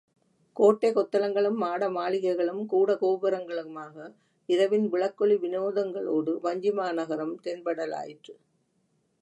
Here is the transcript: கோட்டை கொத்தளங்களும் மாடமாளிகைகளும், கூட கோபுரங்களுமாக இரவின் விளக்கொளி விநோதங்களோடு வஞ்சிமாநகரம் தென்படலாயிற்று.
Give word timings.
கோட்டை 0.57 0.89
கொத்தளங்களும் 0.91 1.59
மாடமாளிகைகளும், 1.61 2.65
கூட 2.65 2.95
கோபுரங்களுமாக 3.01 3.95
இரவின் 4.49 4.87
விளக்கொளி 4.89 5.37
விநோதங்களோடு 5.37 6.33
வஞ்சிமாநகரம் 6.43 7.35
தென்படலாயிற்று. 7.43 8.35